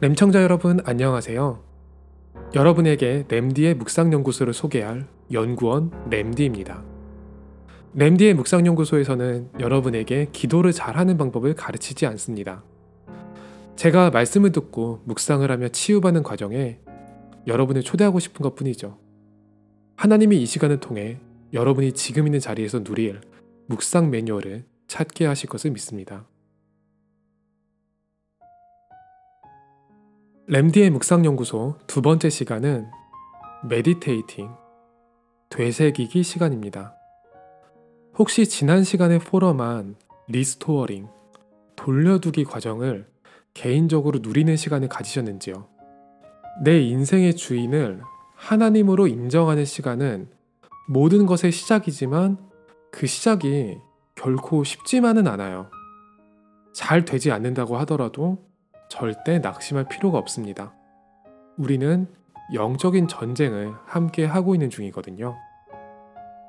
[0.00, 1.60] 램청자 여러분 안녕하세요.
[2.54, 6.84] 여러분에게 램디의 묵상연구소를 소개할 연구원 램디입니다.
[7.94, 12.62] 램디의 묵상연구소에서는 여러분에게 기도를 잘하는 방법을 가르치지 않습니다.
[13.74, 16.78] 제가 말씀을 듣고 묵상을 하며 치유받는 과정에
[17.48, 18.98] 여러분을 초대하고 싶은 것 뿐이죠.
[19.96, 21.18] 하나님이 이 시간을 통해
[21.52, 23.20] 여러분이 지금 있는 자리에서 누릴
[23.66, 26.28] 묵상 매뉴얼을 찾게 하실 것을 믿습니다.
[30.50, 32.86] 램디의 묵상연구소 두 번째 시간은
[33.68, 34.48] meditating,
[35.50, 36.94] 되새기기 시간입니다.
[38.18, 39.96] 혹시 지난 시간에 포럼한
[40.28, 41.06] restoring,
[41.76, 43.06] 돌려두기 과정을
[43.52, 45.68] 개인적으로 누리는 시간을 가지셨는지요?
[46.64, 48.00] 내 인생의 주인을
[48.34, 50.30] 하나님으로 인정하는 시간은
[50.88, 52.38] 모든 것의 시작이지만
[52.90, 53.76] 그 시작이
[54.14, 55.70] 결코 쉽지만은 않아요.
[56.72, 58.48] 잘 되지 않는다고 하더라도
[58.88, 60.72] 절대 낙심할 필요가 없습니다.
[61.56, 62.06] 우리는
[62.54, 65.36] 영적인 전쟁을 함께 하고 있는 중이거든요.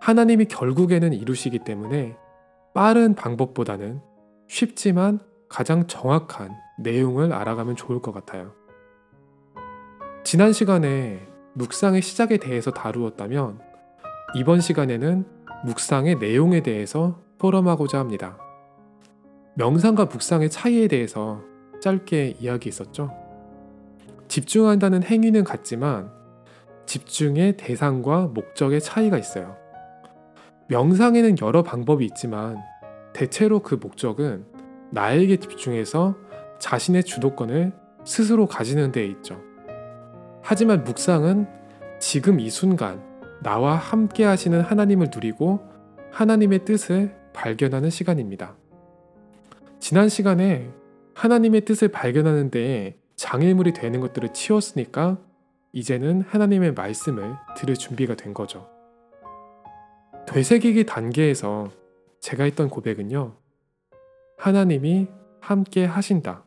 [0.00, 2.16] 하나님이 결국에는 이루시기 때문에
[2.74, 4.00] 빠른 방법보다는
[4.48, 8.52] 쉽지만 가장 정확한 내용을 알아가면 좋을 것 같아요.
[10.24, 13.60] 지난 시간에 묵상의 시작에 대해서 다루었다면
[14.34, 15.24] 이번 시간에는
[15.64, 18.36] 묵상의 내용에 대해서 포럼하고자 합니다.
[19.54, 21.40] 명상과 묵상의 차이에 대해서
[21.80, 23.12] 짧게 이야기했었죠.
[24.28, 26.10] 집중한다는 행위는 같지만
[26.86, 29.56] 집중의 대상과 목적의 차이가 있어요.
[30.68, 32.58] 명상에는 여러 방법이 있지만
[33.12, 34.44] 대체로 그 목적은
[34.90, 36.16] 나에게 집중해서
[36.58, 37.72] 자신의 주도권을
[38.04, 39.40] 스스로 가지는 데 있죠.
[40.42, 41.46] 하지만 묵상은
[41.98, 43.02] 지금 이 순간
[43.42, 45.60] 나와 함께 하시는 하나님을 누리고
[46.10, 48.56] 하나님의 뜻을 발견하는 시간입니다.
[49.80, 50.70] 지난 시간에
[51.14, 55.18] 하나님의 뜻을 발견하는 데에 장애물이 되는 것들을 치웠으니까
[55.72, 58.68] 이제는 하나님의 말씀을 들을 준비가 된 거죠.
[60.26, 61.70] 되새기기 단계에서
[62.20, 63.36] 제가 했던 고백은요.
[64.38, 65.08] 하나님이
[65.40, 66.44] 함께 하신다.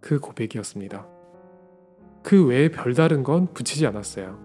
[0.00, 1.06] 그 고백이었습니다.
[2.22, 4.38] 그 외에 별다른 건 붙이지 않았어요.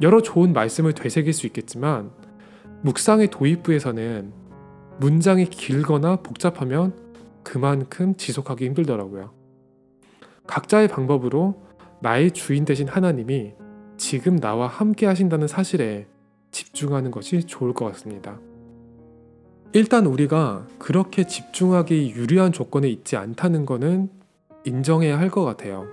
[0.00, 2.12] 여러 좋은 말씀을 되새길 수 있겠지만
[2.82, 4.32] 묵상의 도입부에서는
[5.00, 7.07] 문장이 길거나 복잡하면
[7.48, 9.32] 그만큼 지속하기 힘들더라고요.
[10.46, 11.62] 각자의 방법으로
[12.02, 13.54] 나의 주인 되신 하나님이
[13.96, 16.06] 지금 나와 함께 하신다는 사실에
[16.50, 18.38] 집중하는 것이 좋을 것 같습니다.
[19.72, 24.10] 일단 우리가 그렇게 집중하기 유리한 조건에 있지 않다는 것은
[24.64, 25.86] 인정해야 할 것 같아요.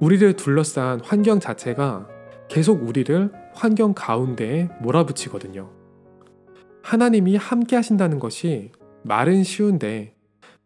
[0.00, 2.08] 우리를 둘러싼 환경 자체가
[2.48, 5.70] 계속 우리를 환경 가운데에 몰아붙이거든요.
[6.82, 8.72] 하나님이 함께 하신다는 것이
[9.04, 10.16] 말은 쉬운데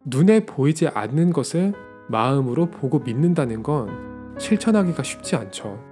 [0.09, 1.73] 눈에 보이지 않는 것을
[2.07, 5.83] 마음으로 보고 믿는다는 건 실천하기가 쉽지 않죠.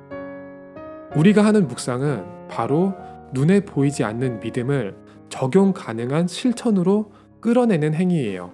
[1.18, 2.94] 우리가 하는 묵상은 바로
[3.34, 4.96] 눈에 보이지 않는 믿음을
[5.28, 7.12] 적용 가능한 실천으로
[7.42, 8.54] 끌어내는 행위예요.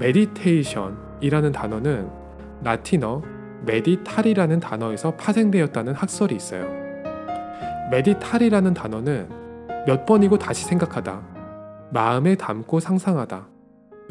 [0.00, 2.10] meditation이라는 단어는
[2.64, 3.22] 라틴어
[3.64, 6.66] meditari라는 단어에서 파생되었다는 학설이 있어요.
[7.92, 9.28] meditari라는 단어는
[9.86, 11.22] 몇 번이고 다시 생각하다,
[11.90, 13.51] 마음에 담고 상상하다,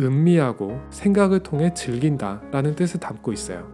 [0.01, 3.71] 음미하고 생각을 통해 즐긴다 라는 뜻을 담고 있어요.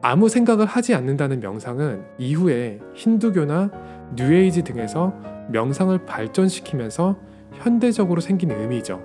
[0.00, 3.70] 아무 생각을 하지 않는다는 명상은 이후에 힌두교나
[4.16, 5.14] 뉴에이지 등에서
[5.50, 7.16] 명상을 발전시키면서
[7.54, 9.00] 현대적으로 생긴 의미죠.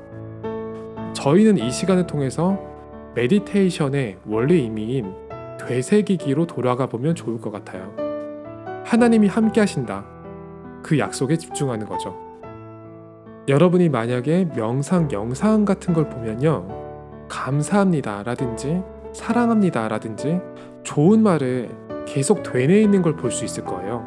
[1.13, 2.59] 저희는 이 시간을 통해서
[3.15, 5.13] meditation의 원래 의미인
[5.59, 7.93] 되새기기로 돌아가 보면 좋을 것 같아요.
[8.85, 10.05] 하나님이 함께 하신다.
[10.81, 12.26] 그 약속에 집중하는 거죠.
[13.47, 16.67] 여러분이 만약에 명상 영상 같은 걸 보면요.
[17.29, 18.81] 감사합니다 라든지
[19.13, 20.39] 사랑합니다 라든지
[20.83, 21.69] 좋은 말을
[22.05, 24.05] 계속 되뇌 있는 걸 볼 수 있을 거예요.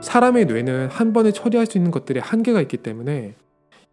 [0.00, 3.34] 사람의 뇌는 한 번에 처리할 수 있는 것들이 한계가 있기 때문에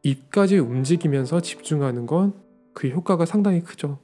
[0.03, 2.33] 입까지 움직이면서 집중하는 건
[2.73, 3.99] 그 효과가 상당히 크죠.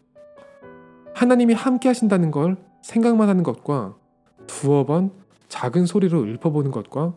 [1.16, 3.96] 하나님이 함께 하신다는 걸 생각만 하는 것과
[4.46, 5.10] 두어 번
[5.48, 7.16] 작은 소리로 읊어보는 것과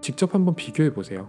[0.00, 1.28] 직접 한번 비교해 보세요.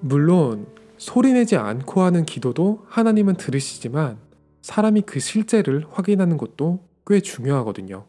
[0.00, 0.66] 물론
[0.96, 4.18] 소리내지 않고 하는 기도도 하나님은 들으시지만
[4.62, 8.06] 사람이 그 실제를 확인하는 것도 꽤 중요하거든요.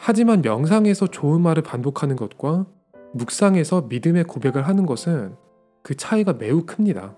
[0.00, 2.66] 하지만 명상에서 좋은 말을 반복하는 것과
[3.14, 5.36] 묵상에서 믿음의 고백을 하는 것은
[5.82, 7.16] 그 차이가 매우 큽니다.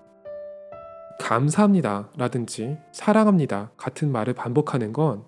[1.19, 5.23] 감사합니다 라든지 사랑합니다 같은 말을 반복하는 건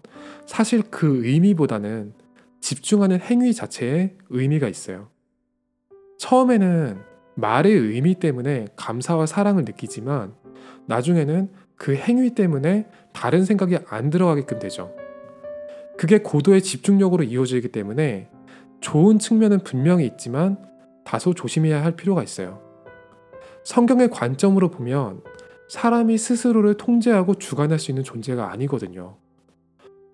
[0.46, 2.14] 사실 그 의미보다는
[2.62, 5.10] 집중하는 행위 자체에 의미가 있어요.
[6.20, 7.00] 처음에는
[7.36, 10.34] 말의 의미 때문에 감사와 사랑을 느끼지만
[10.86, 14.94] 나중에는 그 행위 때문에 다른 생각이 안 들어가게끔 되죠.
[15.98, 18.30] 그게 고도의 집중력으로 이루어지기 때문에
[18.82, 20.58] 좋은 측면은 분명히 있지만
[21.06, 22.62] 다소 조심해야 할 필요가 있어요.
[23.64, 25.22] 성경의 관점으로 보면
[25.70, 29.16] 사람이 스스로를 통제하고 주관할 수 있는 존재가 아니거든요.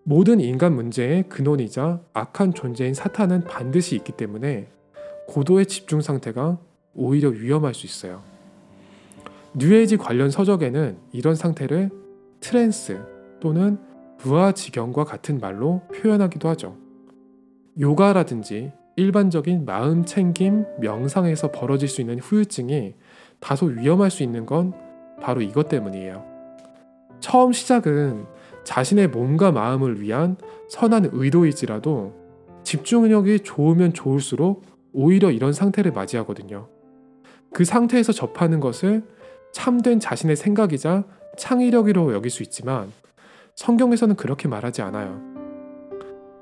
[0.03, 4.67] 모든 인간 문제의 근원이자 악한 존재인 사탄은 반드시 있기 때문에
[5.27, 6.57] 고도의 집중 상태가
[6.93, 8.21] 오히려 위험할 수 있어요.
[9.53, 11.89] 뉴에이지 관련 서적에는 이런 상태를
[12.39, 12.99] trance
[13.39, 13.77] 또는
[14.23, 16.77] 무아 지경과 같은 말로 표현하기도 하죠.
[17.79, 22.95] 요가라든지 일반적인 마음 챙김, 명상에서 벌어질 수 있는 후유증이
[23.39, 24.73] 다소 위험할 수 있는 건
[25.21, 26.23] 바로 이것 때문이에요.
[27.19, 28.25] 처음 시작은
[28.63, 30.37] 자신의 몸과 마음을 위한
[30.69, 32.13] 선한 의도이지라도
[32.63, 34.63] 집중력이 좋으면 좋을수록
[34.95, 36.69] 오히려 이런 상태를 맞이하거든요.
[37.53, 39.03] 그 상태에서 접하는 것을
[39.51, 41.03] 참된 자신의 생각이자
[41.37, 42.91] 창의력이라고 여길 수 있지만
[43.55, 45.21] 성경에서는 그렇게 말하지 않아요.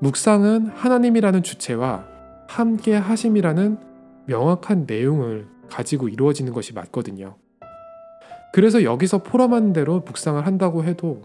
[0.00, 2.06] 묵상은 하나님이라는 주체와
[2.48, 3.78] 함께 하심이라는
[4.26, 7.36] 명확한 내용을 가지고 이루어지는 것이 맞거든요.
[8.52, 11.22] 그래서 여기서 포럼하는 대로 묵상을 한다고 해도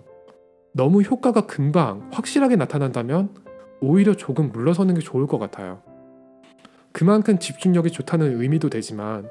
[0.74, 3.30] 너무 효과가 금방 확실하게 나타난다면
[3.81, 5.81] 오히려 조금 물러서는 게 좋을 것 같아요.
[6.91, 9.30] 그만큼 집중력이 좋다는 의미도 되지만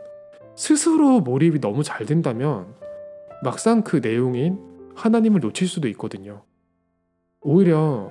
[0.56, 2.75] 스스로 몰입이 너무 잘 된다면
[3.43, 4.58] 막상 그 내용인
[4.94, 6.43] 하나님을 놓칠 수도 있거든요.
[7.40, 8.10] 오히려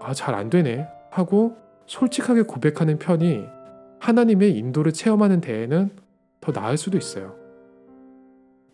[0.00, 3.44] 아, 잘 안 되네 하고 솔직하게 고백하는 편이
[4.00, 5.90] 하나님의 인도를 체험하는 데에는
[6.40, 7.34] 더 나을 수도 있어요.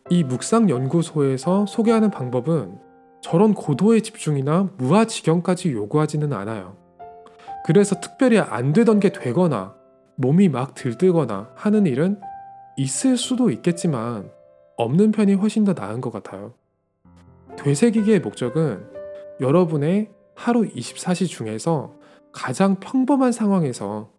[0.09, 2.79] 이 묵상 연구소에서 소개하는 방법은
[3.21, 6.77] 저런 고도의 집중이나 무아지경까지 요구하지는 않아요.
[7.65, 9.75] 그래서 특별히 안 되던 게 되거나
[10.21, 12.21] 몸이 막 들뜨거나 하는 일은
[12.77, 14.31] 있을 수도 있겠지만
[14.77, 16.53] 없는 편이 훨씬 더 나은 것 같아요.
[17.57, 18.85] 되새기기의 목적은
[19.41, 21.95] 여러분의 하루 24시 중에서
[22.33, 24.11] 가장 평범한 상황에서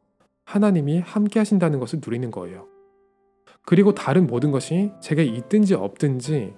[0.43, 2.65] 하나님이 함께 하신다는 것을 누리는 거예요.
[3.63, 6.55] 그리고 다른 모든 것이 제게 있든지 없든지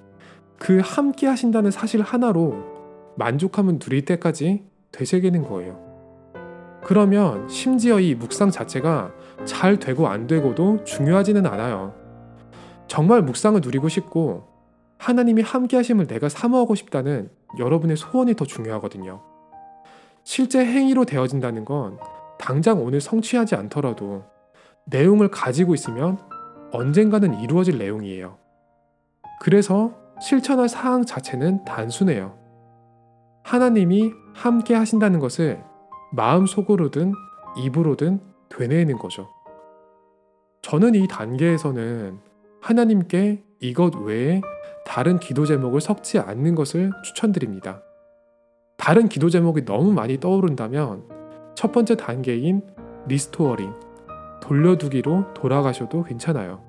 [0.57, 4.63] 그 함께 하신다는 사실 하나로 만족함을 누릴 때까지
[4.93, 5.92] 되새기는 거예요.
[6.83, 9.11] 그러면 심지어 이 묵상 자체가
[9.45, 11.93] 잘 되고 안 되고도 중요하지는 않아요.
[12.87, 14.47] 정말 묵상을 누리고 싶고
[14.97, 19.21] 하나님이 함께 하심을 내가 사모하고 싶다는 여러분의 소원이 더 중요하거든요.
[20.23, 21.97] 실제 행위로 되어진다는 건
[22.37, 24.23] 당장 오늘 성취하지 않더라도
[24.85, 26.19] 내용을 가지고 있으면
[26.71, 28.37] 언젠가는 이루어질 내용이에요.
[29.41, 32.37] 그래서 실천할 사항 자체는 단순해요.
[33.43, 35.63] 하나님이 함께 하신다는 것을
[36.15, 37.13] 마음 속으로든
[37.57, 38.19] 입으로든
[38.49, 39.29] 되뇌는 거죠.
[40.61, 42.19] 저는 이 단계에서는
[42.61, 44.41] 하나님께 이것 외에
[44.85, 47.81] 다른 기도 제목을 섞지 않는 것을 추천드립니다.
[48.77, 51.09] 다른 기도 제목이 너무 많이 떠오른다면
[51.55, 52.61] 첫 번째 단계인
[53.07, 53.73] restoring,
[54.39, 56.61] 돌려두기로 돌아가셔도 괜찮아요.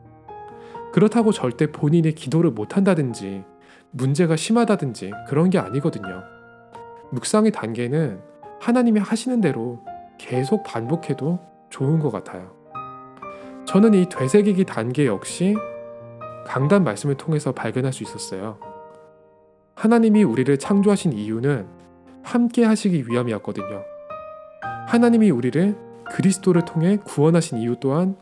[0.91, 3.45] 그렇다고 절대 본인이 기도를 못한다든지
[3.91, 6.23] 문제가 심하다든지 그런 게 아니거든요.
[7.13, 8.34] 묵상의 단계는
[8.65, 9.79] 하나님이 하시는 대로
[10.17, 11.39] 계속 반복해도
[11.69, 12.51] 좋은 것 같아요.
[13.67, 15.55] 저는 이 되새기기 단계 역시
[16.47, 18.59] 강단 말씀을 통해서 발견할 수 있었어요.
[19.75, 21.67] 하나님이 우리를 창조하신 이유는
[22.23, 23.83] 함께 하시기 위함이었거든요.
[24.87, 25.77] 하나님이 우리를
[26.11, 28.17] 그리스도를 통해 구원하신 이유 또한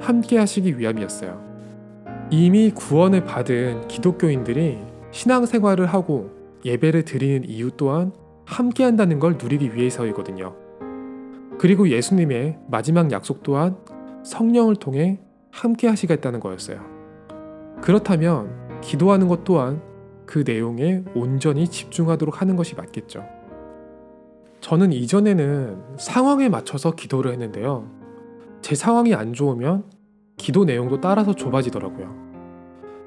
[0.00, 1.38] 함께 하시기 위함이었어요.
[2.30, 4.78] 이미 구원을 받은 기독교인들이
[5.10, 6.30] 신앙생활을 하고
[6.64, 8.12] 예배를 드리는 이유 또한
[8.44, 10.54] 함께 한다는 걸 누리기 위해서이거든요.
[11.58, 13.76] 그리고 예수님의 마지막 약속 또한
[14.24, 15.20] 성령을 통해
[15.50, 16.80] 함께 하시겠다는 거였어요.
[17.82, 19.82] 그렇다면 기도하는 것 또한
[20.26, 23.24] 그 내용에 온전히 집중하도록 하는 것이 맞겠죠.
[24.60, 27.90] 저는 이전에는 상황에 맞춰서 기도를 했는데요.
[28.60, 29.84] 제 상황이 안 좋으면
[30.36, 32.22] 기도 내용도 따라서 좁아지더라고요.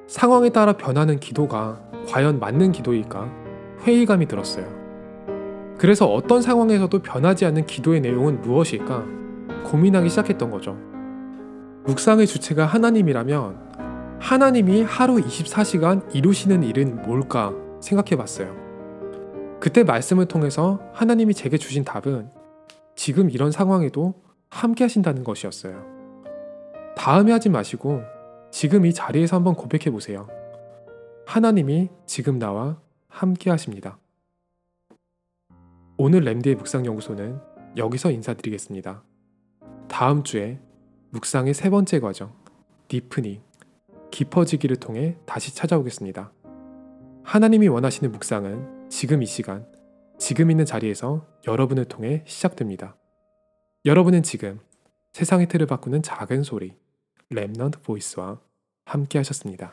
[0.06, 3.30] 상황에 따라 변하는 기도가 과연 맞는 기도일까
[3.82, 4.85] 회의감이 들었어요.
[5.78, 9.04] 그래서 어떤 상황에서도 변하지 않는 기도의 내용은 무엇일까
[9.64, 10.76] 고민하기 시작했던 거죠.
[11.84, 18.56] 묵상의 주체가 하나님이라면 하나님이 하루 24시간 이루시는 일은 뭘까 생각해 봤어요.
[19.60, 22.30] 그때 말씀을 통해서 하나님이 제게 주신 답은
[22.94, 24.14] 지금 이런 상황에도
[24.48, 25.84] 함께 하신다는 것이었어요.
[26.96, 28.02] 다음에 하지 마시고
[28.50, 30.26] 지금 이 자리에서 한번 고백해 보세요.
[31.26, 32.78] 하나님이 지금 나와
[33.08, 33.98] 함께 하십니다.
[35.98, 37.40] 오늘 램디의 묵상연구소는
[37.78, 39.02] 여기서 인사드리겠습니다.
[39.88, 40.60] 다음 주에
[41.08, 42.34] 묵상의 세 번째 과정,
[42.88, 43.40] 디프닝,
[44.10, 46.32] 깊어지기를 통해 다시 찾아오겠습니다.
[47.24, 49.66] 하나님이 원하시는 묵상은 지금 이 시간,
[50.18, 52.98] 지금 있는 자리에서 여러분을 통해 시작됩니다.
[53.86, 54.60] 여러분은 지금
[55.14, 56.74] 세상의 틀을 바꾸는 작은 소리,
[57.32, 58.38] Remnant Voice와
[58.84, 59.72] 함께 하셨습니다.